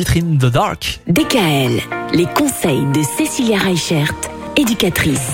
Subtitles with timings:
[0.00, 1.00] In the Dark.
[1.08, 1.80] DKL,
[2.14, 4.14] les conseils de Cécilia Reichert,
[4.56, 5.32] éducatrice.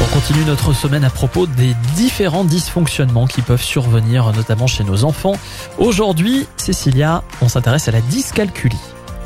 [0.00, 5.02] On continue notre semaine à propos des différents dysfonctionnements qui peuvent survenir, notamment chez nos
[5.02, 5.34] enfants.
[5.78, 8.78] Aujourd'hui, Cécilia, on s'intéresse à la dyscalculie.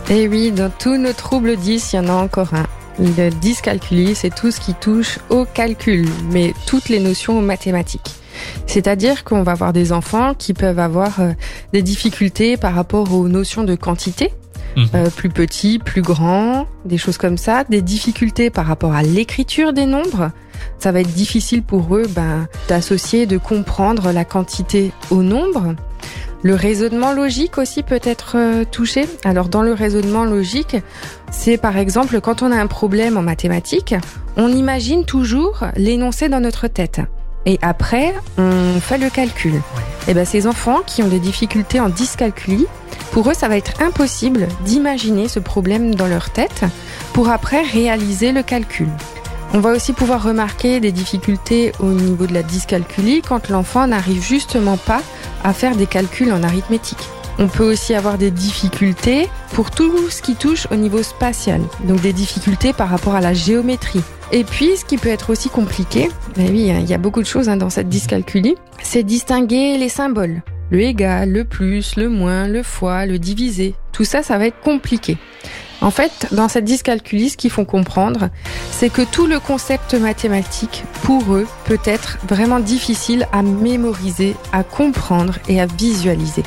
[0.09, 2.67] Et oui, dans tous nos troubles 10, il y en a encore un.
[2.99, 8.20] Le dyscalculie, c'est tout ce qui touche au calcul, mais toutes les notions mathématiques.
[8.67, 11.33] C'est-à-dire qu'on va avoir des enfants qui peuvent avoir euh,
[11.73, 14.33] des difficultés par rapport aux notions de quantité,
[14.77, 14.87] Mhm.
[14.95, 19.73] euh, plus petits, plus grands, des choses comme ça, des difficultés par rapport à l'écriture
[19.73, 20.31] des nombres.
[20.79, 25.75] Ça va être difficile pour eux ben, d'associer, de comprendre la quantité au nombre.
[26.43, 29.07] Le raisonnement logique aussi peut être euh, touché.
[29.25, 30.77] Alors dans le raisonnement logique,
[31.31, 33.95] c'est par exemple quand on a un problème en mathématiques,
[34.37, 37.01] on imagine toujours l'énoncé dans notre tête.
[37.47, 39.61] Et après, on fait le calcul.
[40.09, 42.67] Et ben ces enfants qui ont des difficultés en dyscalculie,
[43.13, 46.65] pour eux, ça va être impossible d'imaginer ce problème dans leur tête
[47.13, 48.89] pour après réaliser le calcul.
[49.53, 54.23] On va aussi pouvoir remarquer des difficultés au niveau de la dyscalculie quand l'enfant n'arrive
[54.23, 55.03] justement pas
[55.43, 57.09] à faire des calculs en arithmétique.
[57.43, 62.03] On peut aussi avoir des difficultés pour tout ce qui touche au niveau spatial, donc
[62.03, 64.03] des difficultés par rapport à la géométrie.
[64.31, 67.27] Et puis, ce qui peut être aussi compliqué, ben oui, il y a beaucoup de
[67.27, 70.43] choses hein, dans cette dyscalculie, c'est distinguer les symboles.
[70.71, 73.75] Le égal, le plus, le moins, le fois, le divisé.
[73.91, 75.17] Tout ça, ça va être compliqué.
[75.81, 78.29] En fait, dans cette dyscalculie, ce qu'ils font comprendre,
[78.71, 84.63] c'est que tout le concept mathématique, pour eux, peut être vraiment difficile à mémoriser, à
[84.63, 86.43] comprendre et à visualiser.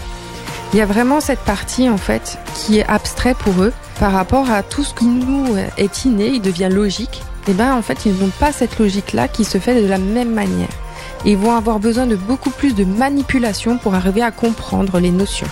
[0.74, 4.50] Il y a vraiment cette partie, en fait, qui est abstrait pour eux par rapport
[4.50, 7.22] à tout ce qui nous est inné, il devient logique.
[7.48, 10.34] Et ben, en fait, ils n'ont pas cette logique-là qui se fait de la même
[10.34, 10.70] manière.
[11.26, 15.48] Ils vont avoir besoin de beaucoup plus de manipulation pour arriver à comprendre les notions.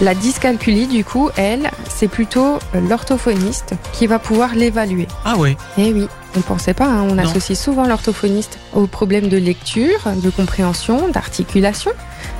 [0.00, 5.06] La dyscalculie, du coup, elle, c'est plutôt l'orthophoniste qui va pouvoir l'évaluer.
[5.24, 5.56] Ah ouais.
[5.78, 7.22] Eh oui, on pensait pas, hein, on Non.
[7.22, 11.92] associe souvent l'orthophoniste aux problèmes de lecture, de compréhension, d'articulation.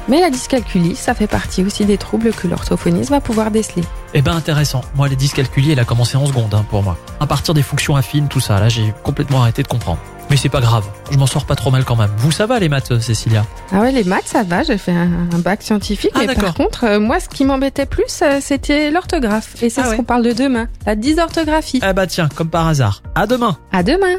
[0.08, 3.82] Mais la dyscalculie, ça fait partie aussi des troubles que l'orthophoniste va pouvoir déceler.
[4.12, 4.82] Eh ben intéressant.
[4.96, 6.96] Moi, les dyscalculies, elle a commencé en seconde hein, pour moi.
[7.20, 9.98] À partir des fonctions affines, tout ça, là, j'ai complètement arrêté de comprendre.
[10.30, 10.84] Mais c'est pas grave.
[11.10, 12.10] Je m'en sors pas trop mal quand même.
[12.16, 13.44] Vous, ça va les maths, euh, Cécilia?
[13.72, 16.12] Ah ouais, les maths, ça va, j'ai fait un, un bac scientifique.
[16.14, 19.62] Ah, mais par contre, euh, moi, ce qui m'embêtait plus, euh, c'était l'orthographe.
[19.62, 19.96] Et c'est Ah ce ouais.
[19.98, 21.80] qu'on parle de demain, la dysorthographie.
[21.82, 23.02] Ah bah tiens, comme par hasard.
[23.14, 23.58] À demain.
[23.72, 24.18] À demain